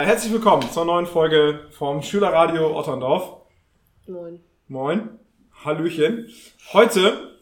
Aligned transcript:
Herzlich 0.00 0.32
willkommen 0.32 0.62
zur 0.70 0.86
neuen 0.86 1.04
Folge 1.06 1.60
vom 1.72 2.02
Schülerradio 2.02 2.74
Otterndorf. 2.78 3.36
Moin. 4.06 4.40
Moin. 4.66 5.08
Hallöchen. 5.62 6.26
Heute 6.72 7.36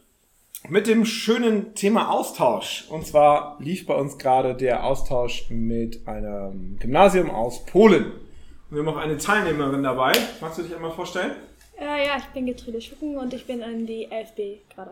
mit 0.67 0.85
dem 0.87 1.05
schönen 1.05 1.73
Thema 1.73 2.11
Austausch. 2.11 2.85
Und 2.89 3.07
zwar 3.07 3.57
lief 3.61 3.85
bei 3.85 3.95
uns 3.95 4.17
gerade 4.17 4.55
der 4.55 4.83
Austausch 4.83 5.49
mit 5.49 6.05
einem 6.05 6.77
Gymnasium 6.79 7.29
aus 7.29 7.65
Polen. 7.65 8.11
Und 8.69 8.75
wir 8.77 8.79
haben 8.79 8.89
auch 8.89 8.97
eine 8.97 9.17
Teilnehmerin 9.17 9.81
dabei. 9.83 10.11
Magst 10.41 10.57
du 10.59 10.63
dich 10.63 10.75
einmal 10.75 10.91
vorstellen? 10.91 11.31
Äh, 11.79 12.07
ja, 12.07 12.17
ich 12.17 12.25
bin 12.33 12.45
Getrüde 12.45 12.81
Schucken 12.81 13.15
und 13.17 13.33
ich 13.33 13.47
bin 13.47 13.61
in 13.61 13.85
die 13.87 14.03
LFB 14.11 14.69
gerade. 14.75 14.91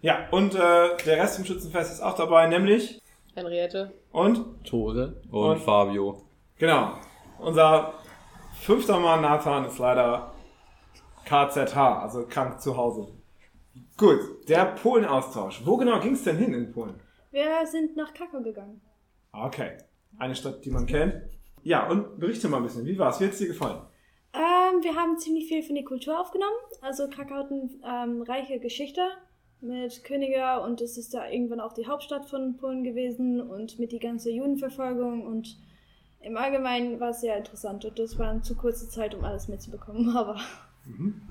Ja, 0.00 0.26
und 0.30 0.54
äh, 0.54 0.58
der 1.04 1.18
Rest 1.18 1.38
im 1.38 1.44
Schützenfest 1.44 1.92
ist 1.92 2.00
auch 2.00 2.14
dabei, 2.16 2.46
nämlich 2.46 3.02
Henriette. 3.34 3.92
und 4.12 4.64
Tore 4.66 5.20
und, 5.30 5.50
Und- 5.50 5.60
Fabio. 5.60 6.22
Genau. 6.58 6.94
Unser 7.38 7.94
fünfter 8.60 8.98
Mann 8.98 9.20
Nathan 9.20 9.66
ist 9.66 9.78
leider 9.78 10.32
KZH, 11.26 11.76
also 11.76 12.26
krank 12.26 12.60
zu 12.60 12.76
Hause. 12.76 13.08
Gut, 13.98 14.48
der 14.48 14.64
Polen-Austausch. 14.66 15.62
Wo 15.66 15.76
genau 15.76 16.00
ging 16.00 16.14
es 16.14 16.24
denn 16.24 16.36
hin 16.36 16.54
in 16.54 16.72
Polen? 16.72 16.98
Wir 17.30 17.66
sind 17.66 17.96
nach 17.96 18.14
Krakau 18.14 18.40
gegangen. 18.40 18.80
Okay, 19.32 19.76
eine 20.18 20.34
Stadt, 20.34 20.64
die 20.64 20.70
man 20.70 20.86
kennt. 20.86 21.14
Ja, 21.62 21.88
und 21.88 22.18
berichte 22.18 22.48
mal 22.48 22.58
ein 22.58 22.62
bisschen, 22.62 22.86
wie 22.86 22.98
war's? 22.98 23.20
Wie 23.20 23.26
hat's 23.26 23.38
dir 23.38 23.48
gefallen? 23.48 23.82
Ähm, 24.32 24.82
wir 24.82 24.94
haben 24.94 25.18
ziemlich 25.18 25.48
viel 25.48 25.62
von 25.62 25.74
der 25.74 25.84
Kultur 25.84 26.18
aufgenommen. 26.18 26.56
Also 26.80 27.08
Krakau 27.08 27.34
hat 27.34 27.50
eine 27.50 27.68
ähm, 27.84 28.22
reiche 28.22 28.60
Geschichte 28.60 29.02
mit 29.60 30.04
Könige 30.04 30.60
und 30.60 30.80
es 30.80 30.96
ist 30.96 31.12
da 31.12 31.28
irgendwann 31.28 31.60
auch 31.60 31.72
die 31.72 31.86
Hauptstadt 31.86 32.26
von 32.26 32.56
Polen 32.56 32.84
gewesen 32.84 33.40
und 33.40 33.78
mit 33.78 33.92
die 33.92 33.98
ganze 33.98 34.30
Judenverfolgung 34.30 35.26
und 35.26 35.58
im 36.20 36.36
Allgemeinen 36.36 36.98
war 37.00 37.10
es 37.10 37.20
sehr 37.20 37.36
interessant 37.36 37.84
und 37.84 37.98
das 37.98 38.18
war 38.18 38.30
eine 38.30 38.42
zu 38.42 38.54
kurze 38.54 38.88
Zeit, 38.88 39.14
um 39.14 39.24
alles 39.24 39.48
mitzubekommen, 39.48 40.16
aber 40.16 40.36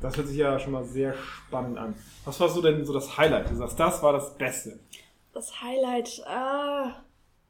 Das 0.01 0.17
hört 0.17 0.27
sich 0.27 0.37
ja 0.37 0.59
schon 0.59 0.73
mal 0.73 0.83
sehr 0.83 1.13
spannend 1.13 1.77
an. 1.77 1.95
Was 2.25 2.39
war 2.39 2.49
so 2.49 2.61
denn 2.61 2.85
so 2.85 2.93
das 2.93 3.17
Highlight? 3.17 3.49
Du 3.49 3.55
sagst, 3.55 3.79
das 3.79 4.03
war 4.03 4.13
das 4.13 4.37
Beste. 4.37 4.79
Das 5.33 5.61
Highlight, 5.61 6.23
ah, 6.27 7.03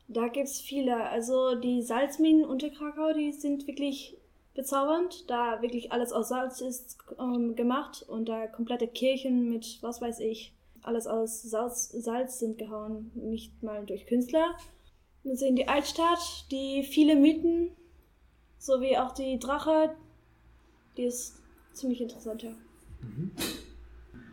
da 0.08 0.28
gibt's 0.28 0.62
viele. 0.62 1.10
Also 1.10 1.56
die 1.56 1.82
Salzminen 1.82 2.46
unter 2.46 2.70
Krakau, 2.70 3.14
die 3.14 3.32
sind 3.32 3.68
wirklich 3.68 4.18
bezaubernd, 4.54 5.30
da 5.30 5.62
wirklich 5.62 5.92
alles 5.92 6.14
aus 6.14 6.30
Salz 6.30 6.62
ist 6.62 6.98
ähm, 7.20 7.56
gemacht 7.56 8.06
und 8.08 8.30
da 8.30 8.48
komplette 8.48 8.88
Kirchen 8.88 9.50
mit, 9.50 9.80
was 9.82 10.02
weiß 10.02 10.20
ich, 10.22 10.54
alles 10.82 11.08
aus 11.08 11.42
Salz, 11.42 11.90
Salz 11.90 12.40
sind 12.40 12.58
gehauen, 12.58 13.12
nicht 13.16 13.62
mal 13.64 13.86
durch 13.86 14.06
Künstler. 14.06 14.56
Wir 15.26 15.36
sehen 15.36 15.56
die 15.56 15.68
Altstadt, 15.68 16.46
die 16.52 16.84
viele 16.84 17.16
Mythen, 17.16 17.72
sowie 18.60 18.96
auch 18.96 19.12
die 19.12 19.40
Drache, 19.40 19.96
die 20.98 21.06
ist 21.06 21.42
ziemlich 21.74 22.00
interessant, 22.00 22.44
ja. 22.44 22.52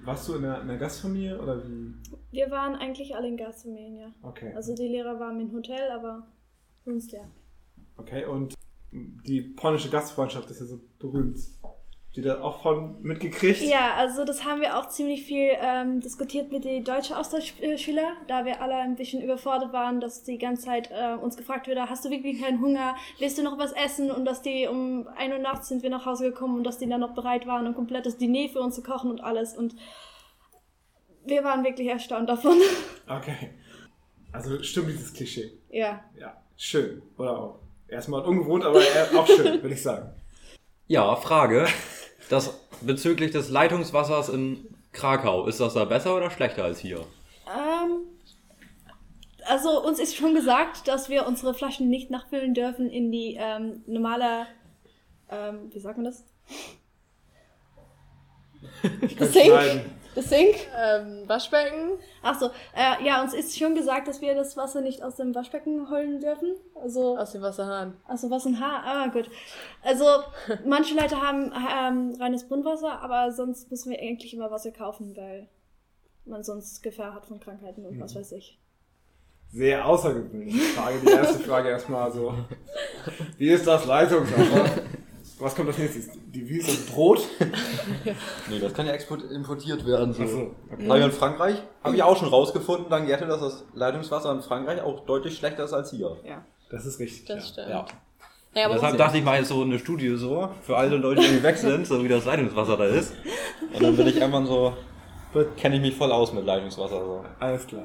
Warst 0.04 0.28
du 0.28 0.34
in 0.34 0.42
der, 0.42 0.60
in 0.60 0.68
der 0.68 0.76
Gastfamilie 0.76 1.40
oder 1.40 1.66
wie? 1.66 1.94
Wir 2.30 2.50
waren 2.50 2.74
eigentlich 2.74 3.16
alle 3.16 3.28
in 3.28 3.38
Gastfamilien, 3.38 3.96
ja. 3.96 4.12
Okay. 4.22 4.52
Also 4.54 4.74
die 4.74 4.86
Lehrer 4.86 5.18
waren 5.18 5.40
im 5.40 5.50
Hotel, 5.54 5.90
aber 5.90 6.26
sonst 6.84 7.10
ja. 7.12 7.22
Okay, 7.96 8.26
und 8.26 8.54
die 8.90 9.40
polnische 9.40 9.88
Gastfreundschaft 9.88 10.50
ist 10.50 10.60
ja 10.60 10.66
so 10.66 10.78
berühmt. 10.98 11.38
Die 12.14 12.20
da 12.20 12.42
auch 12.42 12.60
von 12.62 13.00
mitgekriegt? 13.00 13.62
Ja, 13.62 13.94
also 13.94 14.26
das 14.26 14.44
haben 14.44 14.60
wir 14.60 14.78
auch 14.78 14.86
ziemlich 14.88 15.24
viel 15.24 15.48
ähm, 15.58 16.00
diskutiert 16.00 16.52
mit 16.52 16.64
den 16.64 16.84
deutschen 16.84 17.16
Austauschschülern, 17.16 18.12
da 18.28 18.44
wir 18.44 18.60
alle 18.60 18.74
ein 18.74 18.96
bisschen 18.96 19.22
überfordert 19.22 19.72
waren, 19.72 19.98
dass 19.98 20.22
die 20.22 20.36
ganze 20.36 20.66
Zeit 20.66 20.90
äh, 20.90 21.14
uns 21.14 21.38
gefragt 21.38 21.68
wurde, 21.68 21.88
hast 21.88 22.04
du 22.04 22.10
wirklich 22.10 22.42
keinen 22.42 22.60
Hunger, 22.60 22.96
willst 23.18 23.38
du 23.38 23.42
noch 23.42 23.56
was 23.56 23.72
essen? 23.72 24.10
Und 24.10 24.26
dass 24.26 24.42
die 24.42 24.66
um 24.66 25.08
1 25.16 25.32
Uhr 25.32 25.38
nachts 25.38 25.68
sind 25.68 25.82
wir 25.82 25.88
nach 25.88 26.04
Hause 26.04 26.24
gekommen 26.24 26.56
und 26.56 26.64
dass 26.64 26.76
die 26.76 26.86
dann 26.86 27.00
noch 27.00 27.14
bereit 27.14 27.46
waren, 27.46 27.66
ein 27.66 27.74
komplettes 27.74 28.18
Diner 28.18 28.50
für 28.50 28.60
uns 28.60 28.74
zu 28.74 28.82
kochen 28.82 29.10
und 29.10 29.22
alles. 29.22 29.56
Und 29.56 29.74
wir 31.24 31.44
waren 31.44 31.64
wirklich 31.64 31.88
erstaunt 31.88 32.28
davon. 32.28 32.58
Okay. 33.08 33.50
Also 34.32 34.62
stimmt 34.62 34.88
dieses 34.88 35.12
Klischee. 35.12 35.52
ja. 35.70 36.02
Ja, 36.18 36.36
schön. 36.56 37.02
Oder 37.18 37.38
auch. 37.38 37.58
Erstmal 37.88 38.22
ungewohnt, 38.22 38.64
aber 38.64 38.78
auch 38.78 39.26
schön, 39.26 39.44
würde 39.62 39.74
ich 39.74 39.82
sagen. 39.82 40.10
Ja, 40.86 41.14
Frage. 41.16 41.66
Das 42.28 42.60
bezüglich 42.80 43.30
des 43.30 43.48
Leitungswassers 43.50 44.28
in 44.28 44.66
Krakau, 44.92 45.46
ist 45.46 45.60
das 45.60 45.74
da 45.74 45.84
besser 45.84 46.16
oder 46.16 46.30
schlechter 46.30 46.64
als 46.64 46.78
hier? 46.78 47.06
Ähm, 47.46 48.02
also 49.44 49.82
uns 49.84 49.98
ist 49.98 50.16
schon 50.16 50.34
gesagt, 50.34 50.88
dass 50.88 51.08
wir 51.08 51.26
unsere 51.26 51.54
Flaschen 51.54 51.88
nicht 51.88 52.10
nachfüllen 52.10 52.54
dürfen 52.54 52.90
in 52.90 53.10
die 53.10 53.36
ähm, 53.38 53.82
normale, 53.86 54.46
ähm, 55.30 55.70
wie 55.72 55.80
sagt 55.80 55.96
man 55.96 56.04
das? 56.04 56.24
Ich 59.02 59.18
Sink? 59.18 59.84
Das 60.14 60.28
Sink? 60.28 60.54
Ähm, 60.76 61.22
Waschbecken. 61.26 61.92
Achso, 62.22 62.46
äh, 62.76 63.02
ja, 63.04 63.22
uns 63.22 63.32
ist 63.32 63.58
schon 63.58 63.74
gesagt, 63.74 64.08
dass 64.08 64.20
wir 64.20 64.34
das 64.34 64.56
Wasser 64.58 64.82
nicht 64.82 65.02
aus 65.02 65.16
dem 65.16 65.34
Waschbecken 65.34 65.88
holen 65.90 66.20
dürfen. 66.20 66.54
Also, 66.74 67.16
Aus 67.18 67.32
dem 67.32 67.40
Wasserhahn. 67.42 67.96
also 68.06 68.30
was 68.30 68.44
ein 68.44 68.60
Haar. 68.60 68.82
Ah, 68.84 69.06
gut. 69.06 69.30
Also, 69.82 70.04
manche 70.66 70.94
Leute 70.94 71.20
haben 71.20 71.50
ähm, 71.52 72.14
reines 72.20 72.46
Brunnenwasser, 72.46 73.00
aber 73.00 73.32
sonst 73.32 73.70
müssen 73.70 73.90
wir 73.90 73.98
eigentlich 74.00 74.34
immer 74.34 74.50
Wasser 74.50 74.70
kaufen, 74.70 75.16
weil 75.16 75.48
man 76.26 76.44
sonst 76.44 76.82
Gefahr 76.82 77.14
hat 77.14 77.26
von 77.26 77.40
Krankheiten 77.40 77.86
und 77.86 77.98
was 77.98 78.14
weiß 78.14 78.32
ich. 78.32 78.58
Sehr 79.50 79.84
außergewöhnliche 79.86 80.58
Frage. 80.74 80.98
Die 81.04 81.10
erste 81.10 81.38
Frage 81.40 81.68
erstmal 81.70 82.10
so. 82.12 82.34
Wie 83.38 83.48
ist 83.50 83.66
das 83.66 83.84
Leitungswasser? 83.86 84.82
Was 85.42 85.54
kommt 85.56 85.68
als 85.68 85.78
nächstes? 85.78 86.08
Die, 86.26 86.58
das 86.58 86.86
Brot? 86.86 87.20
Nee, 88.48 88.58
das 88.60 88.72
kann 88.74 88.86
ja 88.86 88.92
export- 88.92 89.30
importiert 89.30 89.84
werden. 89.86 90.12
So. 90.12 90.22
Achso, 90.22 90.54
okay. 90.72 90.88
Habe 90.88 90.98
ich 91.00 91.04
in 91.06 91.12
Frankreich, 91.12 91.56
habe 91.82 91.96
ich 91.96 92.02
auch 92.02 92.16
schon 92.16 92.28
rausgefunden, 92.28 92.86
dann 92.90 93.06
Gerte, 93.06 93.26
dass 93.26 93.40
das 93.40 93.64
Leitungswasser 93.74 94.32
in 94.32 94.42
Frankreich 94.42 94.80
auch 94.82 95.04
deutlich 95.06 95.36
schlechter 95.36 95.64
ist 95.64 95.72
als 95.72 95.90
hier. 95.90 96.16
Ja, 96.24 96.44
Das 96.70 96.86
ist 96.86 96.98
richtig. 97.00 97.26
das 97.26 97.36
ja. 97.38 97.52
stimmt. 97.52 97.68
Ja. 97.68 97.86
Ja, 98.54 98.64
aber 98.66 98.74
Deshalb 98.74 98.98
dachte 98.98 99.16
ich 99.18 99.24
mal 99.24 99.38
jetzt 99.38 99.48
so 99.48 99.62
eine 99.62 99.78
Studie 99.78 100.14
so, 100.16 100.50
für 100.62 100.76
alle 100.76 100.96
Leute, 100.96 101.22
die 101.22 101.42
weg 101.42 101.56
sind, 101.56 101.86
so 101.86 102.04
wie 102.04 102.08
das 102.08 102.26
Leitungswasser 102.26 102.76
da 102.76 102.84
ist. 102.84 103.14
Und 103.72 103.82
dann 103.82 103.96
bin 103.96 104.06
ich 104.06 104.16
irgendwann 104.16 104.44
so, 104.46 104.74
kenne 105.56 105.76
ich 105.76 105.80
mich 105.80 105.96
voll 105.96 106.12
aus 106.12 106.32
mit 106.34 106.44
Leitungswasser. 106.44 107.00
So. 107.02 107.24
Alles 107.40 107.66
klar. 107.66 107.84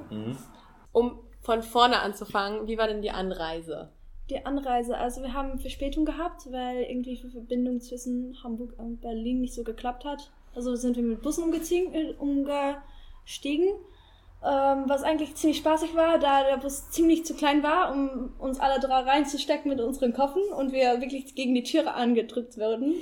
um 0.92 1.20
von 1.42 1.64
vorne 1.64 2.02
anzufangen, 2.02 2.68
wie 2.68 2.78
war 2.78 2.88
denn 2.88 3.02
die 3.02 3.12
Anreise? 3.12 3.94
Die 4.30 4.46
Anreise, 4.46 4.98
also 4.98 5.22
wir 5.22 5.34
haben 5.34 5.60
Verspätung 5.60 6.04
gehabt, 6.04 6.52
weil 6.52 6.84
irgendwie 6.84 7.16
die 7.16 7.30
Verbindung 7.30 7.80
zwischen 7.80 8.38
Hamburg 8.44 8.74
und 8.78 9.00
Berlin 9.00 9.40
nicht 9.40 9.54
so 9.54 9.64
geklappt 9.64 10.04
hat. 10.04 10.32
Also 10.54 10.76
sind 10.76 10.98
wir 10.98 11.04
mit 11.04 11.22
Bussen 11.22 11.54
äh, 11.54 12.14
umgestiegen, 12.18 13.68
ähm, 14.44 14.84
was 14.88 15.04
eigentlich 15.04 15.36
ziemlich 15.36 15.60
spaßig 15.60 15.96
war, 15.96 16.20
da 16.20 16.44
der 16.44 16.58
Bus 16.58 16.90
ziemlich 16.90 17.26
zu 17.26 17.36
klein 17.36 17.64
war, 17.64 17.94
um 17.94 18.34
uns 18.40 18.60
alle 18.60 18.80
drei 18.80 19.02
reinzustecken 19.02 19.70
mit 19.70 19.80
unseren 19.80 20.14
Koffen 20.14 20.42
und 20.58 20.74
wir 20.74 21.00
wirklich 21.00 21.34
gegen 21.36 21.56
die 21.56 21.64
Türe 21.64 21.94
angedrückt 21.94 22.58
wurden. 22.58 22.96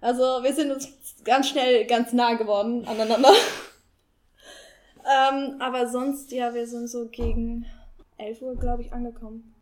Also 0.00 0.22
wir 0.22 0.52
sind 0.52 0.70
uns 0.70 0.88
ganz 1.24 1.48
schnell 1.48 1.84
ganz 1.86 2.12
nah 2.12 2.34
geworden 2.34 2.86
aneinander. 2.86 3.32
ähm, 4.98 5.56
aber 5.58 5.88
sonst, 5.88 6.30
ja, 6.32 6.54
wir 6.54 6.66
sind 6.66 6.88
so 6.88 7.08
gegen 7.08 7.66
11 8.18 8.42
Uhr, 8.42 8.56
glaube 8.56 8.82
ich, 8.82 8.92
angekommen. 8.92 9.54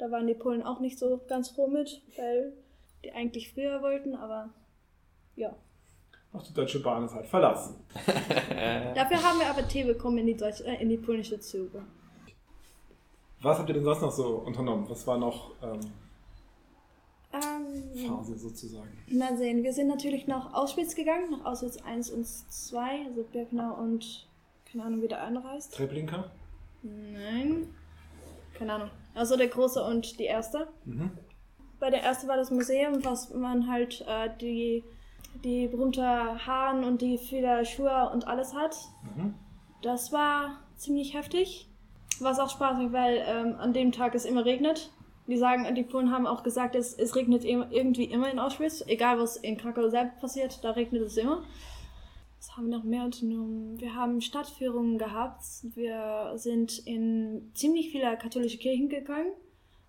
Da 0.00 0.10
waren 0.10 0.26
die 0.26 0.34
Polen 0.34 0.62
auch 0.62 0.80
nicht 0.80 0.98
so 0.98 1.20
ganz 1.28 1.50
froh 1.50 1.66
mit, 1.66 2.00
weil 2.16 2.54
die 3.04 3.12
eigentlich 3.12 3.52
früher 3.52 3.82
wollten, 3.82 4.14
aber 4.14 4.48
ja. 5.36 5.54
Auch 6.32 6.42
die 6.42 6.54
Deutsche 6.54 6.80
Bahn 6.80 7.04
ist 7.04 7.14
halt 7.14 7.26
verlassen. 7.26 7.76
Dafür 8.06 9.22
haben 9.22 9.40
wir 9.40 9.50
aber 9.50 9.68
Tee 9.68 9.84
bekommen 9.84 10.16
in 10.18 10.26
die, 10.26 10.36
Deutsche, 10.36 10.64
äh, 10.64 10.80
in 10.80 10.88
die 10.88 10.96
polnische 10.96 11.38
Züge. 11.38 11.82
Was 13.42 13.58
habt 13.58 13.68
ihr 13.68 13.74
denn 13.74 13.84
sonst 13.84 14.00
noch 14.00 14.10
so 14.10 14.36
unternommen? 14.38 14.88
Was 14.88 15.06
war 15.06 15.18
noch 15.18 15.50
ähm, 15.62 15.80
Ähm, 17.34 18.08
Phase 18.08 18.38
sozusagen? 18.38 18.88
mal 19.10 19.36
sehen, 19.36 19.62
wir 19.62 19.74
sind 19.74 19.88
natürlich 19.88 20.26
nach 20.26 20.54
Auschwitz 20.54 20.94
gegangen, 20.94 21.30
nach 21.30 21.44
Auschwitz 21.44 21.76
1 21.82 22.08
und 22.10 22.26
2, 22.26 23.06
also 23.06 23.22
Birkenau 23.24 23.74
und 23.74 24.26
keine 24.64 24.84
Ahnung, 24.84 25.02
wie 25.02 25.08
der 25.08 25.20
anreist. 25.22 25.74
Treblinka? 25.74 26.30
Nein. 26.82 27.74
Keine 28.54 28.72
Ahnung. 28.72 28.90
Also 29.14 29.36
der 29.36 29.48
große 29.48 29.82
und 29.82 30.18
die 30.18 30.24
erste. 30.24 30.68
Mhm. 30.84 31.10
Bei 31.78 31.90
der 31.90 32.02
erste 32.02 32.28
war 32.28 32.36
das 32.36 32.50
Museum, 32.50 33.04
was 33.04 33.32
man 33.32 33.70
halt 33.70 34.04
äh, 34.06 34.28
die, 34.40 34.84
die 35.44 35.66
berühmte 35.66 36.02
Haaren 36.02 36.84
und 36.84 37.00
die 37.00 37.18
viele 37.18 37.64
Schuhe 37.64 38.10
und 38.12 38.28
alles 38.28 38.54
hat. 38.54 38.76
Mhm. 39.16 39.34
Das 39.82 40.12
war 40.12 40.58
ziemlich 40.76 41.14
heftig. 41.14 41.68
War 42.20 42.32
es 42.32 42.38
auch 42.38 42.50
spaßig, 42.50 42.92
weil 42.92 43.24
ähm, 43.26 43.56
an 43.58 43.72
dem 43.72 43.92
Tag 43.92 44.14
es 44.14 44.26
immer 44.26 44.44
regnet. 44.44 44.90
Die 45.26 45.36
sagen, 45.36 45.74
die 45.74 45.84
Polen 45.84 46.10
haben 46.10 46.26
auch 46.26 46.42
gesagt, 46.42 46.74
es, 46.74 46.92
es 46.92 47.14
regnet 47.14 47.44
irgendwie 47.44 48.04
immer 48.04 48.30
in 48.30 48.38
Auschwitz. 48.38 48.84
Egal 48.86 49.18
was 49.18 49.36
in 49.36 49.56
Krakau 49.56 49.88
selbst 49.88 50.20
passiert, 50.20 50.62
da 50.64 50.72
regnet 50.72 51.02
es 51.02 51.16
immer. 51.16 51.44
Was 52.40 52.56
haben 52.56 52.70
wir 52.70 52.78
noch 52.78 52.84
mehr 52.84 53.04
unternommen? 53.04 53.78
Wir 53.78 53.94
haben 53.94 54.22
Stadtführungen 54.22 54.96
gehabt. 54.96 55.44
Wir 55.74 56.32
sind 56.36 56.78
in 56.86 57.50
ziemlich 57.52 57.90
viele 57.90 58.16
katholische 58.16 58.56
Kirchen 58.56 58.88
gegangen. 58.88 59.30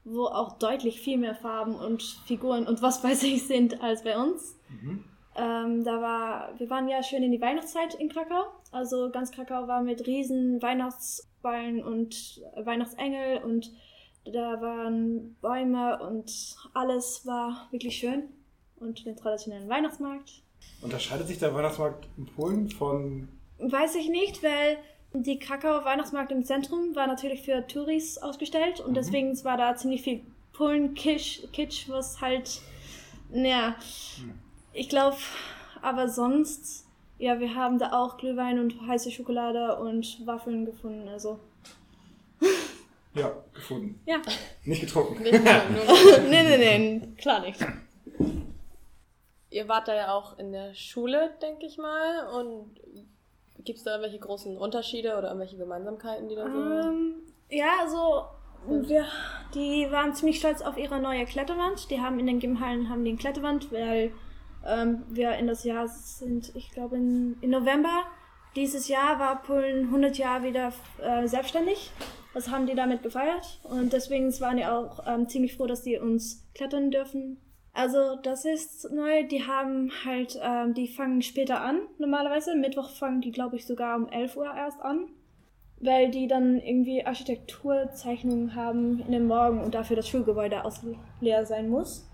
wo 0.04 0.26
auch 0.26 0.58
deutlich 0.58 1.00
viel 1.00 1.18
mehr 1.18 1.36
Farben 1.36 1.76
und 1.76 2.02
Figuren 2.26 2.68
und 2.68 2.82
was 2.82 3.04
weiß 3.04 3.22
ich 3.24 3.46
sind 3.46 3.82
als 3.82 4.04
bei 4.04 4.18
uns. 4.18 4.58
Mhm. 4.70 5.04
Ähm, 5.36 5.84
da 5.84 6.02
war, 6.02 6.60
wir 6.60 6.70
waren 6.70 6.88
ja 6.88 7.04
schön 7.04 7.24
in 7.24 7.32
die 7.32 7.40
Weihnachtszeit 7.40 7.94
in 7.94 8.10
Krakau. 8.10 8.46
Also 8.72 9.12
ganz 9.12 9.32
Krakau 9.32 9.68
war 9.68 9.82
mit 9.84 10.08
riesen 10.08 10.62
Weihnachtsballen 10.62 11.84
und 11.84 12.42
Weihnachtsengel 12.58 13.44
und 13.44 13.72
da 14.26 14.60
waren 14.60 15.36
Bäume 15.42 16.00
und 16.02 16.56
alles 16.74 17.26
war 17.26 17.68
wirklich 17.72 17.96
schön. 17.98 18.24
Und 18.78 19.06
den 19.06 19.16
traditionellen 19.16 19.70
Weihnachtsmarkt. 19.70 20.42
Unterscheidet 20.82 21.28
sich 21.28 21.38
der 21.40 21.54
Weihnachtsmarkt 21.54 22.08
in 22.18 22.26
Polen 22.26 22.70
von. 22.70 23.28
Weiß 23.60 23.96
ich 23.96 24.10
nicht, 24.10 24.42
weil 24.44 24.78
die 25.14 25.38
Krakauer 25.40 25.86
Weihnachtsmarkt 25.86 26.32
im 26.32 26.44
Zentrum 26.44 26.96
war 26.96 27.06
natürlich 27.06 27.42
für 27.44 27.66
Touris 27.68 28.18
ausgestellt 28.18 28.80
und 28.80 28.92
Mhm. 28.92 28.96
deswegen 28.96 29.44
war 29.44 29.58
da 29.58 29.76
ziemlich 29.76 30.02
viel 30.02 30.22
Polen-Kitsch, 30.54 31.42
Kitsch, 31.54 31.88
was 31.90 32.22
halt, 32.22 32.62
naja, 33.30 33.76
ich 34.74 34.90
glaube, 34.90 35.18
aber 35.82 36.08
sonst, 36.10 36.86
ja, 37.20 37.40
wir 37.40 37.56
haben 37.56 37.78
da 37.78 37.92
auch 37.94 38.18
Glühwein 38.18 38.60
und 38.60 38.76
heiße 38.88 39.12
Schokolade 39.12 39.76
und 39.78 40.26
Waffeln 40.26 40.66
gefunden, 40.66 41.08
also. 41.08 41.40
Ja, 43.14 43.32
gefunden. 43.54 44.00
Ja. 44.06 44.22
Nicht 44.64 44.82
getrunken. 44.82 45.22
Nicht 45.22 45.34
nur. 45.44 46.20
nee, 46.30 46.44
nee, 46.44 46.58
nee, 46.58 47.02
klar 47.18 47.42
nicht. 47.42 47.60
Ihr 49.52 49.68
wart 49.68 49.88
da 49.88 49.96
ja 49.96 50.14
auch 50.14 50.40
in 50.40 50.52
der 50.52 50.74
Schule, 50.74 51.32
denke 51.42 51.66
ich 51.66 51.78
mal. 51.78 52.28
Und 52.30 52.80
gibt 53.64 53.78
es 53.78 53.84
da 53.84 53.92
irgendwelche 53.92 54.20
großen 54.20 54.58
Unterschiede 54.58 55.18
oder 55.18 55.28
irgendwelche 55.28 55.58
Gemeinsamkeiten, 55.58 56.28
die 56.30 56.36
da 56.36 56.50
so. 56.50 56.58
Ähm, 56.58 57.16
ja, 57.50 57.68
also 57.82 58.26
wir, 58.68 59.06
die 59.54 59.88
waren 59.92 60.16
ziemlich 60.16 60.40
stolz 60.40 60.62
auf 60.62 60.78
ihre 60.78 61.00
neue 61.00 61.26
Kletterwand. 61.26 61.92
Die 61.92 62.02
haben 62.02 62.20
in 62.20 62.28
den 62.28 62.40
Gymhallen 62.40 62.90
haben 62.90 63.04
die 63.04 63.12
eine 63.12 63.20
Kletterwand, 63.20 63.72
weil 63.72 64.12
ähm, 64.66 65.04
wir 65.10 65.34
in 65.34 65.48
das 65.48 65.64
Jahr 65.64 65.88
sind, 65.88 66.56
ich 66.56 66.72
glaube 66.72 66.98
in, 66.98 67.38
in 67.42 67.50
November 67.52 68.06
dieses 68.56 68.88
Jahr 68.88 69.18
war 69.20 69.42
Polen 69.44 69.86
100 69.86 70.18
Jahre 70.18 70.44
wieder 70.44 70.74
äh, 71.02 71.28
selbstständig. 71.28 71.92
Das 72.34 72.50
haben 72.50 72.66
die 72.66 72.76
damit 72.76 73.04
gefeiert 73.04 73.60
und 73.64 73.92
deswegen 73.92 74.32
waren 74.40 74.58
die 74.58 74.66
auch 74.66 75.06
ähm, 75.06 75.28
ziemlich 75.28 75.56
froh, 75.56 75.68
dass 75.68 75.84
die 75.84 75.98
uns 75.98 76.48
klettern 76.54 76.92
dürfen. 76.92 77.38
Also 77.74 78.16
das 78.22 78.46
ist 78.46 78.92
neu. 78.92 79.24
Die 79.28 79.46
haben 79.46 79.92
halt, 80.06 80.40
ähm, 80.42 80.74
die 80.74 80.88
fangen 80.88 81.22
später 81.22 81.62
an 81.62 81.80
normalerweise. 81.98 82.56
Mittwoch 82.56 82.90
fangen 82.90 83.22
die, 83.22 83.32
glaube 83.32 83.56
ich, 83.56 83.66
sogar 83.66 83.96
um 83.96 84.10
11 84.10 84.36
Uhr 84.38 84.54
erst 84.54 84.82
an 84.82 85.08
weil 85.82 86.12
die 86.12 86.28
dann 86.28 86.60
irgendwie 86.60 87.06
Architekturzeichnungen 87.06 88.56
haben 88.56 89.00
in 89.00 89.12
den 89.12 89.28
Morgen 89.28 89.62
und 89.62 89.74
dafür 89.74 89.96
das 89.96 90.08
Schulgebäude 90.08 90.64
aus 90.64 90.82
leer 91.20 91.46
sein 91.46 91.70
muss. 91.70 92.08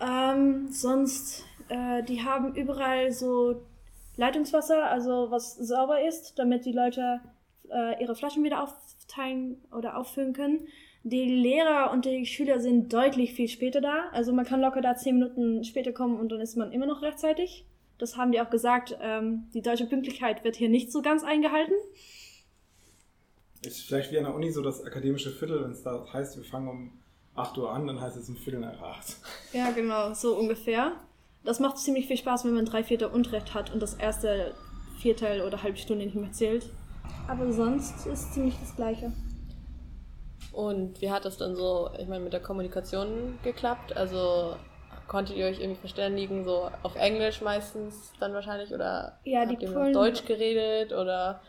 Ähm, 0.00 0.68
sonst, 0.70 1.44
äh, 1.68 2.02
die 2.02 2.22
haben 2.22 2.54
überall 2.54 3.10
so 3.10 3.62
Leitungswasser, 4.16 4.84
also 4.90 5.30
was 5.30 5.54
sauber 5.56 6.06
ist, 6.06 6.38
damit 6.38 6.66
die 6.66 6.72
Leute 6.72 7.20
äh, 7.70 8.02
ihre 8.02 8.14
Flaschen 8.14 8.44
wieder 8.44 8.62
aufteilen 8.62 9.62
oder 9.72 9.96
auffüllen 9.96 10.34
können. 10.34 10.66
Die 11.06 11.26
Lehrer 11.26 11.92
und 11.92 12.06
die 12.06 12.24
Schüler 12.24 12.60
sind 12.60 12.90
deutlich 12.90 13.34
viel 13.34 13.48
später 13.48 13.82
da. 13.82 14.08
Also 14.12 14.32
man 14.32 14.46
kann 14.46 14.62
locker 14.62 14.80
da 14.80 14.96
zehn 14.96 15.18
Minuten 15.18 15.62
später 15.62 15.92
kommen 15.92 16.18
und 16.18 16.32
dann 16.32 16.40
ist 16.40 16.56
man 16.56 16.72
immer 16.72 16.86
noch 16.86 17.02
rechtzeitig. 17.02 17.66
Das 17.98 18.16
haben 18.16 18.32
die 18.32 18.40
auch 18.40 18.48
gesagt. 18.48 18.96
Ähm, 19.02 19.44
die 19.52 19.60
deutsche 19.60 19.84
Pünktlichkeit 19.84 20.44
wird 20.44 20.56
hier 20.56 20.70
nicht 20.70 20.90
so 20.90 21.02
ganz 21.02 21.22
eingehalten. 21.22 21.74
Ist 23.62 23.82
vielleicht 23.82 24.12
wie 24.12 24.18
an 24.18 24.24
der 24.24 24.34
Uni 24.34 24.50
so 24.50 24.62
das 24.62 24.82
akademische 24.82 25.30
Viertel, 25.30 25.62
wenn 25.62 25.72
es 25.72 25.82
da 25.82 26.06
heißt, 26.10 26.38
wir 26.38 26.44
fangen 26.44 26.68
um 26.68 26.92
8 27.34 27.58
Uhr 27.58 27.70
an, 27.70 27.86
dann 27.86 28.00
heißt 28.00 28.16
es 28.16 28.28
um 28.30 28.36
Viertel 28.36 28.60
nach 28.60 28.80
8. 28.80 29.16
Ja, 29.52 29.72
genau, 29.72 30.14
so 30.14 30.36
ungefähr. 30.38 30.92
Das 31.44 31.60
macht 31.60 31.76
ziemlich 31.76 32.06
viel 32.06 32.16
Spaß, 32.16 32.46
wenn 32.46 32.54
man 32.54 32.64
drei 32.64 32.82
Viertel 32.82 33.08
Unterricht 33.08 33.52
hat 33.52 33.74
und 33.74 33.80
das 33.82 33.92
erste 33.92 34.54
Viertel 34.98 35.42
oder 35.42 35.62
halbe 35.62 35.76
Stunde 35.76 36.06
nicht 36.06 36.16
mehr 36.16 36.32
zählt. 36.32 36.70
Aber 37.28 37.52
sonst 37.52 38.06
ist 38.06 38.32
ziemlich 38.32 38.54
das 38.58 38.74
Gleiche. 38.74 39.12
Und 40.54 41.00
wie 41.00 41.10
hat 41.10 41.24
das 41.24 41.36
dann 41.36 41.56
so, 41.56 41.90
ich 41.98 42.06
meine, 42.06 42.22
mit 42.24 42.32
der 42.32 42.40
Kommunikation 42.40 43.38
geklappt? 43.42 43.96
Also 43.96 44.54
konntet 45.08 45.36
ihr 45.36 45.46
euch 45.46 45.60
irgendwie 45.60 45.80
verständigen, 45.80 46.44
so 46.44 46.70
auf 46.82 46.96
Englisch 46.96 47.40
meistens 47.40 48.12
dann 48.20 48.32
wahrscheinlich? 48.32 48.72
Oder 48.72 49.18
Ja, 49.24 49.44
die 49.44 49.54
habt 49.54 49.62
ihr 49.62 49.72
Polen- 49.72 49.86
auf 49.96 50.02
Deutsch 50.04 50.24
geredet? 50.24 50.92
Oder 50.92 51.40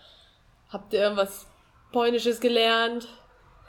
habt 0.70 0.94
ihr 0.94 1.02
irgendwas 1.02 1.48
Polnisches 1.92 2.40
gelernt? 2.40 3.08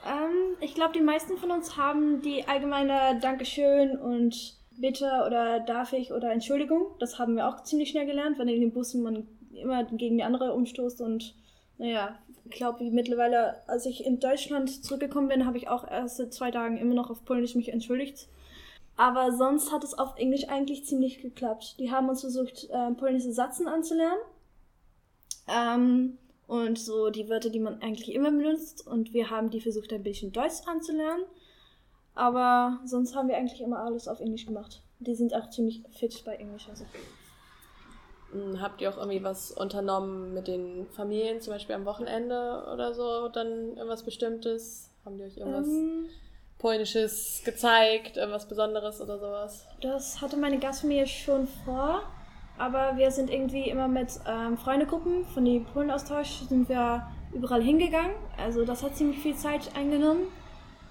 Ähm, 0.06 0.56
ich 0.60 0.74
glaube, 0.74 0.92
die 0.94 1.00
meisten 1.02 1.36
von 1.36 1.50
uns 1.50 1.76
haben 1.76 2.22
die 2.22 2.46
allgemeine 2.48 3.18
Dankeschön 3.20 3.98
und 3.98 4.54
Bitte 4.78 5.24
oder 5.26 5.60
darf 5.60 5.92
ich 5.94 6.12
oder 6.12 6.30
Entschuldigung. 6.32 6.88
Das 6.98 7.18
haben 7.18 7.36
wir 7.36 7.48
auch 7.48 7.62
ziemlich 7.62 7.90
schnell 7.90 8.04
gelernt, 8.06 8.38
wenn 8.38 8.48
in 8.48 8.60
den 8.60 8.72
Bussen 8.72 9.02
man 9.02 9.26
immer 9.54 9.84
gegen 9.84 10.18
die 10.18 10.24
andere 10.24 10.52
umstoßt 10.52 11.00
und 11.00 11.34
naja, 11.78 12.18
glaube, 12.50 12.84
mittlerweile, 12.90 13.68
als 13.68 13.86
ich 13.86 14.04
in 14.04 14.20
Deutschland 14.20 14.84
zurückgekommen 14.84 15.28
bin, 15.28 15.46
habe 15.46 15.58
ich 15.58 15.68
auch 15.68 15.88
erst 15.88 16.16
seit 16.16 16.34
zwei 16.34 16.50
Tagen 16.50 16.78
immer 16.78 16.94
noch 16.94 17.10
auf 17.10 17.24
Polnisch 17.24 17.54
mich 17.54 17.68
entschuldigt. 17.68 18.28
Aber 18.96 19.32
sonst 19.32 19.72
hat 19.72 19.84
es 19.84 19.94
auf 19.94 20.16
Englisch 20.16 20.48
eigentlich 20.48 20.84
ziemlich 20.86 21.20
geklappt. 21.20 21.76
Die 21.78 21.90
haben 21.90 22.08
uns 22.08 22.22
versucht, 22.22 22.68
äh, 22.70 22.92
polnische 22.92 23.32
Satzen 23.32 23.68
anzulernen. 23.68 24.18
Ähm, 25.48 26.18
und 26.46 26.78
so 26.78 27.10
die 27.10 27.28
Wörter, 27.28 27.50
die 27.50 27.60
man 27.60 27.82
eigentlich 27.82 28.14
immer 28.14 28.30
benutzt. 28.30 28.86
Und 28.86 29.12
wir 29.12 29.30
haben 29.30 29.50
die 29.50 29.60
versucht, 29.60 29.92
ein 29.92 30.02
bisschen 30.02 30.32
Deutsch 30.32 30.66
anzulernen. 30.66 31.24
Aber 32.14 32.80
sonst 32.86 33.14
haben 33.14 33.28
wir 33.28 33.36
eigentlich 33.36 33.60
immer 33.60 33.80
alles 33.80 34.08
auf 34.08 34.20
Englisch 34.20 34.46
gemacht. 34.46 34.82
Die 35.00 35.14
sind 35.14 35.34
auch 35.34 35.50
ziemlich 35.50 35.82
fit 35.90 36.22
bei 36.24 36.36
Englisch. 36.36 36.66
Also. 36.68 36.84
Hm, 38.32 38.60
Habt 38.60 38.80
ihr 38.80 38.90
auch 38.90 38.96
irgendwie 38.96 39.22
was 39.22 39.52
unternommen 39.52 40.34
mit 40.34 40.48
den 40.48 40.86
Familien, 40.90 41.40
zum 41.40 41.52
Beispiel 41.52 41.74
am 41.74 41.84
Wochenende 41.84 42.64
oder 42.72 42.92
so? 42.94 43.28
Dann 43.28 43.76
irgendwas 43.76 44.02
Bestimmtes? 44.02 44.90
Haben 45.04 45.18
die 45.18 45.24
euch 45.24 45.36
irgendwas 45.36 45.66
Ähm, 45.66 46.06
Polnisches 46.58 47.42
gezeigt, 47.44 48.16
irgendwas 48.16 48.46
Besonderes 48.48 49.00
oder 49.00 49.18
sowas? 49.18 49.66
das 49.80 50.20
hatte 50.20 50.36
meine 50.36 50.58
Gastfamilie 50.58 51.06
schon 51.06 51.46
vor. 51.64 52.02
Aber 52.58 52.96
wir 52.96 53.10
sind 53.10 53.28
irgendwie 53.30 53.68
immer 53.68 53.86
mit 53.86 54.08
ähm, 54.26 54.56
Freundegruppen 54.56 55.26
von 55.26 55.44
dem 55.44 55.66
Polenaustausch 55.66 56.40
sind 56.48 56.70
wir 56.70 57.06
überall 57.34 57.62
hingegangen. 57.62 58.14
Also 58.38 58.64
das 58.64 58.82
hat 58.82 58.96
ziemlich 58.96 59.18
viel 59.18 59.36
Zeit 59.36 59.76
eingenommen. 59.76 60.22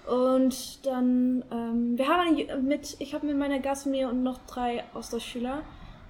Und 0.06 0.86
dann, 0.86 1.44
ähm, 1.52 1.98
wir 1.98 2.08
haben 2.08 2.68
mit, 2.68 2.96
ich 3.00 3.16
habe 3.16 3.26
mit 3.26 3.36
meiner 3.38 3.58
Gastfamilie 3.58 4.08
und 4.08 4.22
noch 4.22 4.38
drei 4.46 4.84
Austauschschüler, 4.94 5.64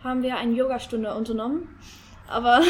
haben 0.03 0.23
wir 0.23 0.37
eine 0.37 0.53
Yogastunde 0.53 1.13
unternommen. 1.13 1.77
Aber 2.27 2.61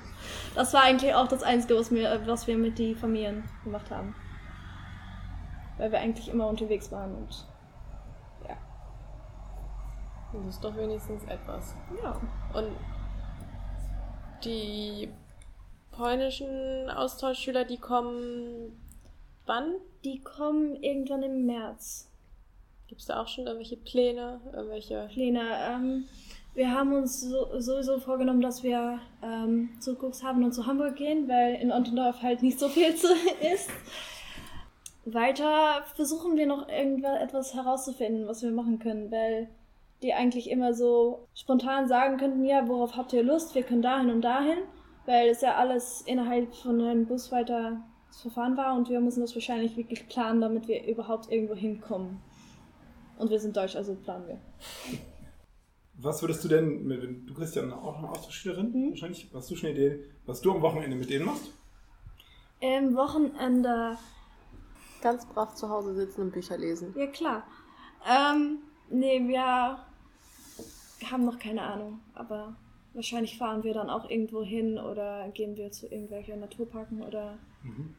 das 0.54 0.72
war 0.74 0.82
eigentlich 0.82 1.14
auch 1.14 1.28
das 1.28 1.42
Einzige, 1.42 1.76
was 1.76 1.90
wir, 1.90 2.26
was 2.26 2.46
wir 2.46 2.56
mit 2.56 2.78
den 2.78 2.96
Familien 2.96 3.44
gemacht 3.64 3.90
haben. 3.90 4.14
Weil 5.76 5.92
wir 5.92 6.00
eigentlich 6.00 6.28
immer 6.28 6.48
unterwegs 6.48 6.90
waren 6.90 7.14
und 7.14 7.46
ja. 8.48 8.56
Das 10.32 10.54
ist 10.54 10.64
doch 10.64 10.76
wenigstens 10.76 11.24
etwas. 11.24 11.74
Ja. 12.02 12.20
Und 12.54 12.72
die 14.44 15.08
polnischen 15.92 16.90
Austauschschüler, 16.90 17.64
die 17.64 17.78
kommen 17.78 18.72
wann? 19.48 19.74
Die 20.04 20.20
kommen 20.20 20.76
irgendwann 20.76 21.24
im 21.24 21.46
März. 21.46 22.08
Gibt 22.86 23.00
es 23.00 23.06
da 23.06 23.20
auch 23.20 23.28
schon 23.28 23.46
irgendwelche 23.46 23.76
Pläne? 23.76 24.40
Irgendwelche. 24.52 25.08
Pläne. 25.12 25.42
Ähm, 25.68 26.04
wir 26.54 26.72
haben 26.72 26.92
uns 26.92 27.20
so, 27.20 27.60
sowieso 27.60 27.98
vorgenommen, 28.00 28.40
dass 28.40 28.62
wir 28.62 28.98
ähm, 29.22 29.70
zu 29.80 29.94
Cuxhaven 29.94 30.42
und 30.42 30.52
zu 30.52 30.66
Hamburg 30.66 30.96
gehen, 30.96 31.28
weil 31.28 31.54
in 31.56 31.70
Ottendorf 31.70 32.22
halt 32.22 32.42
nicht 32.42 32.58
so 32.58 32.68
viel 32.68 32.94
zu 32.96 33.08
ist. 33.54 33.70
Weiter 35.04 35.84
versuchen 35.94 36.36
wir 36.36 36.46
noch 36.46 36.68
irgendetwas 36.68 37.54
herauszufinden, 37.54 38.26
was 38.26 38.42
wir 38.42 38.50
machen 38.50 38.78
können, 38.78 39.10
weil 39.10 39.48
die 40.02 40.14
eigentlich 40.14 40.50
immer 40.50 40.74
so 40.74 41.26
spontan 41.34 41.88
sagen 41.88 42.18
könnten, 42.18 42.44
ja, 42.44 42.68
worauf 42.68 42.96
habt 42.96 43.12
ihr 43.12 43.22
Lust? 43.22 43.54
Wir 43.54 43.62
können 43.62 43.82
dahin 43.82 44.10
und 44.10 44.22
dahin, 44.22 44.58
weil 45.06 45.28
es 45.28 45.40
ja 45.40 45.56
alles 45.56 46.02
innerhalb 46.02 46.54
von 46.54 46.80
einem 46.80 47.06
Bus 47.06 47.32
weiter 47.32 47.80
zu 48.10 48.22
verfahren 48.22 48.56
war 48.56 48.74
und 48.74 48.88
wir 48.88 49.00
müssen 49.00 49.20
das 49.20 49.34
wahrscheinlich 49.34 49.76
wirklich 49.76 50.08
planen, 50.08 50.40
damit 50.40 50.68
wir 50.68 50.86
überhaupt 50.86 51.30
irgendwo 51.30 51.54
hinkommen. 51.54 52.20
Und 53.18 53.30
wir 53.30 53.40
sind 53.40 53.56
deutsch, 53.56 53.76
also 53.76 53.94
planen 53.94 54.28
wir. 54.28 54.38
Was 56.00 56.22
würdest 56.22 56.44
du 56.44 56.48
denn, 56.48 56.84
mit, 56.86 57.02
du 57.28 57.34
bist 57.34 57.56
ja 57.56 57.62
auch 57.76 57.98
eine 57.98 58.08
Austauschschülerin, 58.08 58.70
Mhm. 58.72 58.90
wahrscheinlich, 58.90 59.28
hast 59.34 59.50
du 59.50 59.56
schon 59.56 59.70
eine 59.70 59.78
Idee, 59.78 60.04
was 60.26 60.40
du 60.40 60.52
am 60.52 60.62
Wochenende 60.62 60.96
mit 60.96 61.10
denen 61.10 61.26
machst? 61.26 61.50
Am 62.62 62.94
Wochenende, 62.94 63.98
Ganz 65.00 65.24
brav 65.26 65.54
zu 65.54 65.68
Hause 65.68 65.94
sitzen 65.94 66.22
und 66.22 66.32
Bücher 66.32 66.58
lesen. 66.58 66.92
ja 66.96 67.06
klar. 67.06 67.46
Ähm, 68.08 68.58
nee, 68.90 69.20
wir 69.28 69.78
haben 71.08 71.24
noch 71.24 71.38
keine 71.38 71.62
Ahnung, 71.62 72.00
aber 72.14 72.56
wahrscheinlich 72.94 73.38
fahren 73.38 73.62
wir 73.62 73.74
dann 73.74 73.90
auch 73.90 74.10
irgendwo 74.10 74.42
hin 74.42 74.76
oder 74.78 75.28
gehen 75.30 75.56
wir 75.56 75.70
zu 75.70 75.86
irgendwelchen 75.86 76.40
Naturparken 76.40 77.02
oder 77.02 77.38
Mhm. 77.62 77.94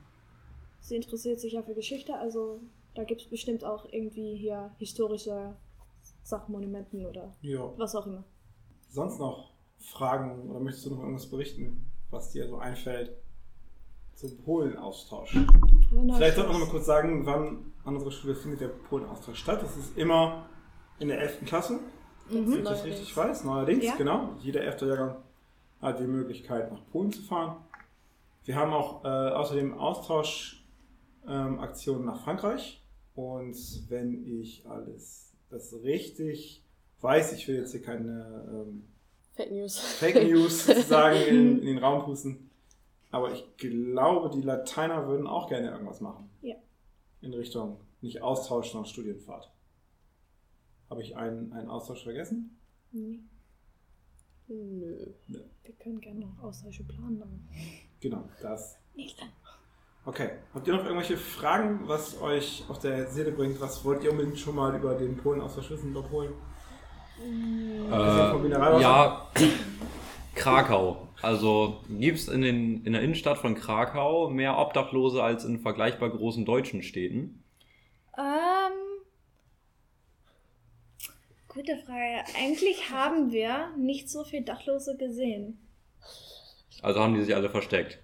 sie 0.82 0.96
interessiert 0.98 1.39
sich 1.39 1.53
ja 1.53 1.62
für 1.63 1.74
Geschichte, 1.75 2.15
also 2.15 2.60
Da 2.96 3.03
gibt 3.06 3.22
es 3.22 3.27
bestimmt 3.27 3.63
auch 3.63 3.86
irgendwie 3.94 4.36
hier 4.36 4.72
historische 4.77 5.56
Sachmonumenten 6.24 7.06
oder 7.06 7.32
Ja. 7.42 7.72
was 7.78 7.96
auch 7.96 8.08
immer. 8.08 8.24
Sonst 8.90 9.20
noch 9.20 9.52
Fragen 9.78 10.50
oder 10.50 10.60
möchtest 10.60 10.86
du 10.88 10.92
noch 10.92 11.00
irgendwas 11.00 11.30
berichten, 11.30 11.86
was 12.10 12.32
dir 12.32 12.48
so 12.48 12.58
einfällt 12.58 13.12
zum 14.16 14.38
Polen-Austausch? 14.44 15.32
Vielleicht 15.32 16.36
sollten 16.36 16.52
wir 16.52 16.60
noch 16.60 16.66
mal 16.66 16.72
kurz 16.72 16.86
sagen, 16.86 17.26
wann 17.26 17.72
an 17.86 17.94
unserer 17.96 18.12
Schule 18.12 18.36
findet 18.36 18.62
der 18.62 18.68
Polen-Austausch 18.68 19.40
statt. 19.40 19.62
Das 19.64 19.78
ist 19.78 19.98
immer 19.98 20.46
in 21.00 21.08
der 21.08 21.22
11. 21.22 21.46
Klasse, 21.46 21.80
wenn 22.30 22.52
ich 22.52 22.64
das 22.64 22.84
richtig 22.84 23.16
weiß. 23.16 23.44
Neuerdings, 23.46 23.86
Ja. 23.86 23.96
genau. 23.96 24.32
Jeder 24.40 24.62
11. 24.62 24.82
Jahrgang 24.88 25.16
hat 25.82 26.00
die 26.00 26.08
Möglichkeit, 26.08 26.72
nach 26.72 26.82
Polen 26.92 27.12
zu 27.12 27.22
fahren. 27.22 27.58
Wir 28.44 28.56
haben 28.56 28.74
auch 28.74 29.04
äh, 29.06 29.08
außerdem 29.08 29.78
Austauschaktionen 29.78 32.06
nach 32.06 32.22
Frankreich. 32.24 32.84
Und 33.16 33.56
wenn 33.90 34.26
ich 34.26 34.66
alles 34.68 35.29
das 35.50 35.74
richtig 35.84 36.63
weiß, 37.01 37.34
ich 37.34 37.48
will 37.48 37.56
jetzt 37.56 37.72
hier 37.72 37.82
keine 37.82 38.46
ähm, 38.51 38.84
Fake 39.34 39.51
News. 39.51 39.79
Fake 39.79 40.24
News 40.27 40.65
sozusagen 40.65 41.22
in, 41.22 41.60
in 41.60 41.65
den 41.65 41.77
Raum 41.77 42.03
pusten. 42.03 42.50
Aber 43.12 43.32
ich 43.32 43.46
glaube, 43.58 44.29
die 44.29 44.41
Lateiner 44.41 45.08
würden 45.08 45.27
auch 45.27 45.48
gerne 45.50 45.72
irgendwas 45.72 46.01
machen. 46.01 46.29
Ja. 46.41 46.56
In 47.22 47.34
Richtung 47.34 47.79
nicht 48.01 48.22
Austausch, 48.22 48.72
sondern 48.72 48.89
Studienfahrt. 48.89 49.51
Habe 50.89 51.01
ich 51.01 51.15
einen, 51.15 51.53
einen 51.53 51.70
Austausch 51.70 52.03
vergessen? 52.03 52.58
Nee, 52.91 53.20
Nö. 54.48 55.06
wir 55.27 55.74
können 55.79 56.01
gerne 56.01 56.22
noch 56.22 56.39
Austausche 56.39 56.84
planen. 56.84 57.48
Genau, 58.00 58.27
das. 58.41 58.77
Dann. 58.96 59.29
Okay. 60.06 60.29
Habt 60.53 60.68
ihr 60.68 60.74
noch 60.74 60.84
irgendwelche 60.86 61.18
Fragen, 61.18 61.82
was 61.88 62.20
euch 62.22 62.63
auf 62.68 62.79
der 62.79 63.08
Seele 63.08 63.32
bringt? 63.32 63.60
Was 63.62 63.84
wollt 63.86 64.03
ihr 64.03 64.12
unbedingt 64.12 64.39
schon 64.39 64.56
mal 64.56 64.75
über 64.75 64.96
den 64.96 65.18
Polen-Austausch 65.18 65.70
wissen, 65.72 65.91
über 65.91 66.03
Polen? 66.03 66.34
vom 67.22 68.41
Mineralwasser? 68.44 68.79
Äh, 68.79 68.82
ja, 68.82 69.50
Krakau. 70.36 71.10
Also 71.22 71.82
gibt 71.89 72.18
es 72.18 72.29
in, 72.29 72.41
den- 72.41 72.86
in 72.86 72.94
der 72.94 73.01
Innenstadt 73.01 73.38
von 73.39 73.56
Krakau 73.56 74.29
mehr 74.29 74.58
Obdachlose 74.58 75.22
als 75.22 75.44
in 75.44 75.60
vergleichbar 75.60 76.10
großen 76.12 76.46
deutschen 76.46 76.82
Städten? 76.82 77.44
Ähm, 78.18 78.72
gute 81.50 81.75
Frage. 81.86 82.24
Eigentlich 82.41 82.89
haben 82.89 83.32
wir 83.34 83.72
nicht 83.77 84.10
so 84.10 84.24
viel 84.24 84.44
Dachlose 84.44 84.96
gesehen. 84.96 85.60
Also 86.82 87.01
haben 87.01 87.15
die 87.15 87.24
sich 87.24 87.36
alle 87.36 87.50
versteckt. 87.50 88.00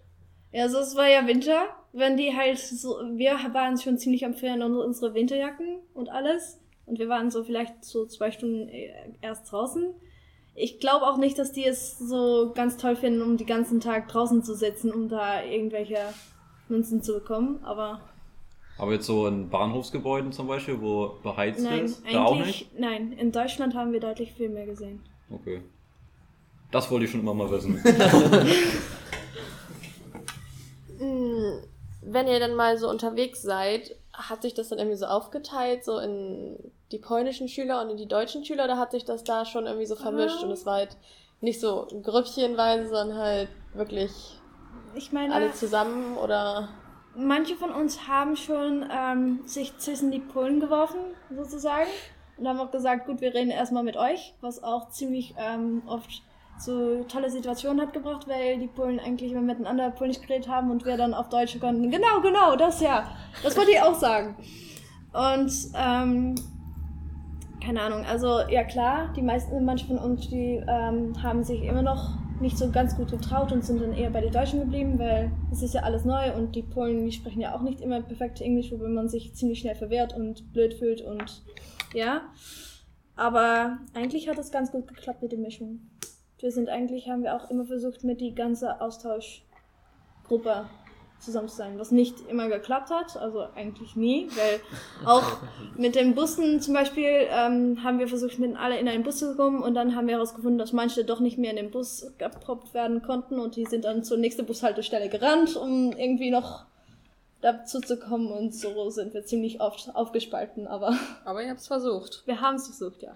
Ja, 0.55 0.63
also 0.63 0.77
es 0.79 0.95
war 0.95 1.09
ja 1.09 1.27
Winter. 1.27 1.67
Wenn 1.91 2.15
die 2.15 2.33
halt 2.33 2.57
so, 2.57 3.01
wir 3.15 3.33
waren 3.51 3.77
schon 3.77 3.97
ziemlich 3.97 4.25
am 4.25 4.33
Frieren 4.33 4.61
und 4.61 4.77
unsere 4.77 5.13
Winterjacken 5.13 5.79
und 5.93 6.09
alles. 6.09 6.61
Und 6.85 6.97
wir 6.97 7.09
waren 7.09 7.29
so 7.29 7.43
vielleicht 7.43 7.83
so 7.83 8.05
zwei 8.05 8.31
Stunden 8.31 8.69
äh, 8.69 8.89
erst 9.21 9.51
draußen. 9.51 9.93
Ich 10.53 10.79
glaube 10.79 11.07
auch 11.07 11.17
nicht, 11.17 11.37
dass 11.37 11.51
die 11.51 11.65
es 11.65 11.99
so 11.99 12.53
ganz 12.55 12.77
toll 12.77 12.95
finden, 12.95 13.21
um 13.21 13.35
den 13.35 13.47
ganzen 13.47 13.81
Tag 13.81 14.07
draußen 14.07 14.43
zu 14.43 14.55
sitzen, 14.55 14.93
um 14.93 15.09
da 15.09 15.43
irgendwelche 15.43 15.97
Münzen 16.69 17.03
zu 17.03 17.15
bekommen. 17.15 17.59
Aber 17.63 17.99
Aber 18.77 18.93
jetzt 18.93 19.07
so 19.07 19.27
in 19.27 19.49
Bahnhofsgebäuden 19.49 20.31
zum 20.31 20.47
Beispiel, 20.47 20.79
wo 20.79 21.15
beheizt 21.21 21.59
nein, 21.59 21.83
ist, 21.83 22.01
da 22.09 22.23
auch 22.23 22.37
nicht? 22.37 22.79
nein. 22.79 23.11
In 23.11 23.33
Deutschland 23.33 23.75
haben 23.75 23.91
wir 23.91 23.99
deutlich 23.99 24.31
viel 24.31 24.47
mehr 24.47 24.65
gesehen. 24.65 25.01
Okay. 25.29 25.59
Das 26.71 26.89
wollte 26.89 27.05
ich 27.05 27.11
schon 27.11 27.19
immer 27.19 27.33
mal 27.33 27.51
wissen. 27.51 27.83
Mm, 30.99 31.63
Wenn 32.01 32.27
ihr 32.27 32.39
dann 32.39 32.55
mal 32.55 32.77
so 32.77 32.89
unterwegs 32.89 33.41
seid, 33.41 33.95
hat 34.13 34.41
sich 34.41 34.53
das 34.53 34.69
dann 34.69 34.79
irgendwie 34.79 34.97
so 34.97 35.05
aufgeteilt, 35.05 35.83
so 35.83 35.99
in 35.99 36.71
die 36.91 36.99
polnischen 36.99 37.47
Schüler 37.47 37.81
und 37.81 37.89
in 37.89 37.97
die 37.97 38.07
deutschen 38.07 38.45
Schüler, 38.45 38.65
oder 38.65 38.77
hat 38.77 38.91
sich 38.91 39.05
das 39.05 39.23
da 39.23 39.45
schon 39.45 39.65
irgendwie 39.65 39.87
so 39.87 39.95
vermischt 39.95 40.43
und 40.43 40.51
es 40.51 40.65
war 40.65 40.75
halt 40.75 40.97
nicht 41.41 41.59
so 41.59 41.87
grüppchenweise, 42.03 42.89
sondern 42.89 43.17
halt 43.17 43.49
wirklich 43.73 44.39
Ich 44.93 45.11
meine, 45.11 45.33
alle 45.33 45.51
zusammen 45.53 46.17
oder 46.17 46.69
manche 47.15 47.55
von 47.55 47.71
uns 47.71 48.07
haben 48.07 48.35
schon 48.35 48.85
ähm, 48.91 49.41
sich 49.45 49.77
zwischen 49.77 50.11
die 50.11 50.19
Polen 50.19 50.59
geworfen, 50.59 50.99
sozusagen. 51.35 51.89
Und 52.37 52.47
haben 52.47 52.59
auch 52.59 52.71
gesagt, 52.71 53.05
gut, 53.07 53.21
wir 53.21 53.33
reden 53.33 53.49
erstmal 53.49 53.83
mit 53.83 53.95
euch, 53.95 54.33
was 54.41 54.61
auch 54.61 54.89
ziemlich 54.89 55.33
ähm, 55.37 55.83
oft 55.87 56.21
zu 56.59 57.05
tolle 57.07 57.29
Situationen 57.29 57.81
hat 57.81 57.93
gebracht, 57.93 58.27
weil 58.27 58.59
die 58.59 58.67
Polen 58.67 58.99
eigentlich 58.99 59.31
immer 59.31 59.41
miteinander 59.41 59.89
Polnisch 59.91 60.21
geredet 60.21 60.47
haben 60.47 60.71
und 60.71 60.85
wir 60.85 60.97
dann 60.97 61.13
auf 61.13 61.29
Deutsch 61.29 61.59
konnten. 61.59 61.89
Genau, 61.91 62.21
genau, 62.21 62.55
das 62.55 62.81
ja. 62.81 63.09
Das 63.43 63.57
wollte 63.57 63.71
ich 63.71 63.81
auch 63.81 63.95
sagen. 63.95 64.35
Und 65.13 65.51
ähm, 65.75 66.35
keine 67.63 67.81
Ahnung, 67.81 68.05
also 68.05 68.41
ja 68.49 68.63
klar, 68.63 69.11
die 69.15 69.21
meisten, 69.21 69.63
manche 69.65 69.87
von 69.87 69.97
uns, 69.97 70.29
die 70.29 70.63
ähm, 70.67 71.13
haben 71.23 71.43
sich 71.43 71.63
immer 71.63 71.81
noch 71.81 72.17
nicht 72.39 72.57
so 72.57 72.69
ganz 72.69 72.95
gut 72.97 73.11
getraut 73.11 73.51
und 73.51 73.63
sind 73.63 73.81
dann 73.81 73.93
eher 73.93 74.09
bei 74.09 74.21
den 74.21 74.31
Deutschen 74.31 74.59
geblieben, 74.59 74.99
weil 74.99 75.31
es 75.51 75.61
ist 75.61 75.73
ja 75.73 75.81
alles 75.81 76.03
neu 76.03 76.33
und 76.35 76.55
die 76.55 76.63
Polen, 76.63 77.05
die 77.05 77.11
sprechen 77.11 77.41
ja 77.41 77.55
auch 77.55 77.61
nicht 77.61 77.81
immer 77.81 78.01
perfekt 78.01 78.41
Englisch, 78.41 78.71
wobei 78.71 78.89
man 78.89 79.07
sich 79.07 79.33
ziemlich 79.33 79.59
schnell 79.59 79.75
verwehrt 79.75 80.13
und 80.15 80.51
blöd 80.53 80.73
fühlt 80.73 81.01
und 81.01 81.43
ja. 81.93 82.21
Aber 83.15 83.77
eigentlich 83.93 84.27
hat 84.27 84.37
es 84.37 84.51
ganz 84.51 84.71
gut 84.71 84.87
geklappt 84.87 85.21
mit 85.21 85.31
der 85.31 85.39
Mischung. 85.39 85.79
Wir 86.39 86.51
sind 86.51 86.69
eigentlich, 86.69 87.09
haben 87.09 87.23
wir 87.23 87.35
auch 87.35 87.49
immer 87.49 87.65
versucht, 87.65 88.03
mit 88.03 88.21
die 88.21 88.35
ganze 88.35 88.81
Austauschgruppe 88.81 90.65
zusammen 91.19 91.47
zu 91.47 91.55
sein, 91.55 91.79
was 91.79 91.91
nicht 91.91 92.27
immer 92.29 92.49
geklappt 92.49 92.89
hat, 92.89 93.17
also 93.17 93.45
eigentlich 93.55 93.95
nie, 93.95 94.27
weil 94.35 94.59
auch 95.05 95.23
mit 95.77 95.95
den 95.95 96.13
Bussen 96.13 96.61
zum 96.61 96.73
Beispiel 96.73 97.27
ähm, 97.29 97.83
haben 97.83 97.99
wir 97.99 98.07
versucht, 98.07 98.37
mit 98.37 98.55
alle 98.57 98.77
in 98.77 98.87
einen 98.87 99.03
Bus 99.03 99.17
zu 99.19 99.35
kommen 99.35 99.63
und 99.63 99.73
dann 99.75 99.95
haben 99.95 100.07
wir 100.07 100.15
herausgefunden, 100.15 100.57
dass 100.57 100.73
manche 100.73 101.05
doch 101.05 101.19
nicht 101.19 101.37
mehr 101.37 101.51
in 101.51 101.55
den 101.55 101.71
Bus 101.71 102.11
geproppt 102.17 102.73
werden 102.73 103.01
konnten 103.01 103.39
und 103.39 103.55
die 103.55 103.65
sind 103.65 103.85
dann 103.85 104.03
zur 104.03 104.17
nächsten 104.17 104.45
Bushaltestelle 104.45 105.09
gerannt, 105.09 105.55
um 105.55 105.93
irgendwie 105.93 106.31
noch 106.31 106.65
dazu 107.41 107.79
zu 107.79 107.97
kommen 107.97 108.31
und 108.31 108.53
so 108.53 108.89
sind 108.89 109.13
wir 109.13 109.25
ziemlich 109.25 109.61
oft 109.61 109.95
aufgespalten, 109.95 110.67
aber 110.67 110.97
Aber 111.23 111.43
ihr 111.43 111.49
habt 111.49 111.61
es 111.61 111.67
versucht. 111.67 112.23
wir 112.25 112.41
haben 112.41 112.55
es 112.55 112.67
versucht, 112.67 113.01
ja. 113.03 113.15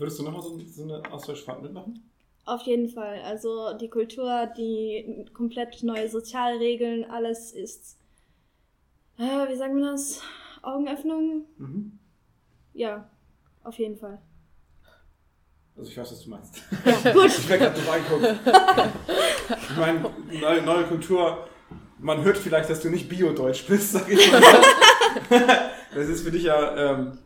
Würdest 0.00 0.18
du 0.18 0.22
nochmal 0.22 0.40
so, 0.40 0.58
so 0.58 0.82
eine 0.84 1.02
Austauschfahrt 1.12 1.60
mitmachen? 1.62 2.02
Auf 2.46 2.62
jeden 2.62 2.88
Fall. 2.88 3.20
Also 3.22 3.74
die 3.76 3.90
Kultur, 3.90 4.48
die 4.56 5.26
komplett 5.34 5.82
neue 5.82 6.08
Sozialregeln, 6.08 7.04
alles 7.04 7.52
ist, 7.52 7.98
äh, 9.18 9.46
wie 9.50 9.56
sagen 9.56 9.76
wir 9.76 9.92
das? 9.92 10.22
Augenöffnung? 10.62 11.44
Mhm. 11.58 11.98
Ja, 12.72 13.10
auf 13.62 13.78
jeden 13.78 13.98
Fall. 13.98 14.22
Also 15.76 15.90
ich 15.90 15.98
weiß, 15.98 16.12
was 16.12 16.24
du 16.24 16.30
meinst. 16.30 16.62
Ja, 16.86 17.12
gut. 17.12 17.26
Ich 17.26 17.46
werde 17.46 17.64
gerade 17.66 17.78
drauf 17.78 17.94
angucken. 17.94 18.38
Ich 19.68 19.76
meine, 19.76 20.10
neue, 20.40 20.62
neue 20.62 20.84
Kultur, 20.84 21.46
man 21.98 22.24
hört 22.24 22.38
vielleicht, 22.38 22.70
dass 22.70 22.80
du 22.80 22.88
nicht 22.88 23.06
Bio-Deutsch 23.06 23.66
bist, 23.66 23.92
sag 23.92 24.10
ich 24.10 24.32
mal. 24.32 24.40
Das 25.92 26.08
ist 26.08 26.22
für 26.22 26.30
dich 26.30 26.44
ja 26.44 26.92
ähm, 26.92 27.18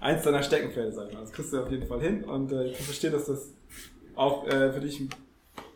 eins 0.00 0.22
deiner 0.22 0.42
Steckenpferde, 0.42 0.92
sag 0.92 1.08
ich 1.08 1.14
mal. 1.14 1.20
Das 1.20 1.32
kriegst 1.32 1.52
du 1.52 1.62
auf 1.62 1.70
jeden 1.70 1.86
Fall 1.86 2.00
hin 2.00 2.24
und 2.24 2.52
äh, 2.52 2.66
ich 2.66 2.76
kann 2.76 2.84
verstehen, 2.84 3.12
dass 3.12 3.26
das 3.26 3.52
auch 4.16 4.46
äh, 4.46 4.72
für 4.72 4.80
dich 4.80 5.02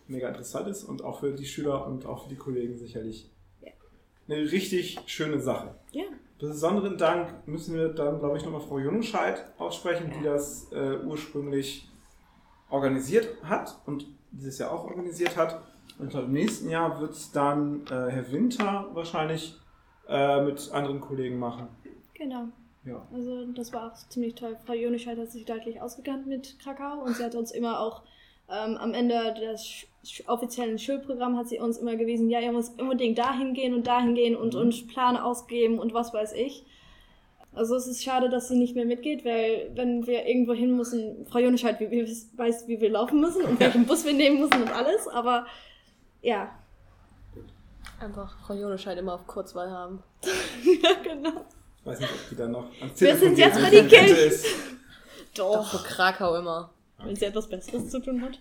mega 0.08 0.28
interessant 0.28 0.68
ist 0.68 0.84
und 0.84 1.02
auch 1.02 1.20
für 1.20 1.32
die 1.32 1.46
Schüler 1.46 1.86
und 1.86 2.04
auch 2.06 2.24
für 2.24 2.28
die 2.28 2.36
Kollegen 2.36 2.76
sicherlich 2.76 3.30
Ja. 3.62 3.72
eine 4.28 4.36
richtig 4.50 4.98
schöne 5.06 5.40
Sache. 5.40 5.74
Ja. 5.92 6.04
Besonderen 6.38 6.98
Dank 6.98 7.46
müssen 7.46 7.74
wir 7.74 7.88
dann, 7.88 8.18
glaube 8.18 8.36
ich, 8.36 8.44
nochmal 8.44 8.60
Frau 8.60 8.78
Jungenscheid 8.78 9.44
aussprechen, 9.56 10.12
die 10.18 10.24
das 10.24 10.70
äh, 10.72 10.98
ursprünglich 11.04 11.88
organisiert 12.68 13.28
hat 13.44 13.78
und 13.86 14.06
dieses 14.32 14.58
Jahr 14.58 14.72
auch 14.72 14.84
organisiert 14.84 15.36
hat. 15.36 15.62
Und 15.98 16.12
im 16.14 16.32
nächsten 16.32 16.68
Jahr 16.68 17.00
wird 17.00 17.12
es 17.12 17.30
dann 17.30 17.86
äh, 17.86 18.10
Herr 18.10 18.30
Winter 18.32 18.90
wahrscheinlich 18.94 19.54
äh, 20.08 20.42
mit 20.44 20.70
anderen 20.72 21.00
Kollegen 21.00 21.38
machen. 21.38 21.68
Genau. 22.14 22.48
Ja. 22.86 23.06
Also 23.12 23.46
das 23.46 23.72
war 23.72 23.86
auch 23.92 23.94
ziemlich 24.08 24.34
toll. 24.34 24.56
Frau 24.66 24.74
Jonischeit 24.74 25.18
hat 25.18 25.30
sich 25.30 25.44
deutlich 25.44 25.80
ausgekannt 25.80 26.26
mit 26.26 26.58
Krakau 26.58 27.02
und 27.02 27.16
sie 27.16 27.24
hat 27.24 27.34
uns 27.34 27.50
immer 27.50 27.80
auch 27.80 28.02
ähm, 28.50 28.76
am 28.76 28.92
Ende 28.92 29.32
des 29.32 29.62
sch- 29.62 29.86
sch- 30.04 30.28
offiziellen 30.28 30.78
Schulprogramms 30.78 31.38
hat 31.38 31.48
sie 31.48 31.58
uns 31.58 31.78
immer 31.78 31.96
gewesen, 31.96 32.28
ja, 32.28 32.40
ihr 32.40 32.52
müsst 32.52 32.78
unbedingt 32.78 33.16
dahin 33.16 33.54
gehen 33.54 33.72
und 33.72 33.86
dahin 33.86 34.14
gehen 34.14 34.36
und 34.36 34.52
Mhm. 34.52 34.60
uns 34.60 34.86
Pläne 34.86 35.24
ausgeben 35.24 35.78
und 35.78 35.94
was 35.94 36.12
weiß 36.12 36.34
ich. 36.34 36.66
Also 37.54 37.76
es 37.76 37.86
ist 37.86 38.02
schade, 38.02 38.28
dass 38.28 38.48
sie 38.48 38.56
nicht 38.58 38.74
mehr 38.74 38.84
mitgeht, 38.84 39.24
weil 39.24 39.70
wenn 39.76 40.06
wir 40.06 40.26
irgendwo 40.26 40.52
hin 40.52 40.76
müssen, 40.76 41.24
Frau 41.24 41.38
wie, 41.38 41.90
wie, 41.90 42.16
weiß, 42.36 42.68
wie 42.68 42.80
wir 42.80 42.90
laufen 42.90 43.20
müssen 43.20 43.44
und 43.44 43.58
welchen 43.60 43.86
Bus 43.86 44.04
wir 44.04 44.12
nehmen 44.12 44.40
müssen 44.40 44.60
und 44.60 44.72
alles, 44.72 45.08
aber 45.08 45.46
ja. 46.20 46.50
Einfach 48.00 48.36
Frau 48.44 48.52
Jonescheid 48.54 48.98
immer 48.98 49.14
auf 49.14 49.26
Kurzwahl 49.26 49.70
haben. 49.70 50.02
ja, 50.82 50.90
genau. 51.02 51.44
Ich 51.84 51.90
weiß 51.90 52.00
nicht, 52.00 52.12
ob 52.12 52.28
die 52.30 52.36
dann 52.36 52.50
noch 52.52 52.64
ans 52.80 52.98
Wir 52.98 53.14
sind 53.18 53.36
jetzt 53.36 53.60
bei 53.60 53.68
die 53.68 53.86
Kirche. 53.86 54.14
ist. 54.14 54.46
Doch, 55.34 55.70
für 55.70 55.86
Krakau 55.86 56.36
immer. 56.36 56.70
Wenn 57.04 57.14
sie 57.14 57.26
etwas 57.26 57.46
Besseres 57.46 57.90
zu 57.90 58.00
tun 58.00 58.22
hat. 58.22 58.38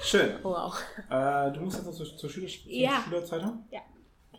Schön. 0.00 0.34
Wow. 0.44 0.76
Äh, 1.10 1.50
du 1.50 1.60
musst 1.60 1.78
jetzt 1.78 1.86
noch 1.86 1.92
zur, 1.92 2.16
zur, 2.16 2.30
Schüler, 2.30 2.48
Ja. 2.66 3.02
Schülerzeitung? 3.04 3.64
Ja. 3.72 3.80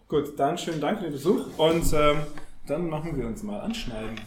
Gut, 0.07 0.39
dann 0.39 0.57
schönen 0.57 0.79
Dank 0.79 0.99
für 0.99 1.05
den 1.05 1.13
Besuch 1.13 1.47
und 1.57 1.91
ähm, 1.91 2.21
dann 2.65 2.89
machen 2.89 3.17
wir 3.17 3.25
uns 3.25 3.43
mal 3.43 3.59
anschneiden. 3.59 4.21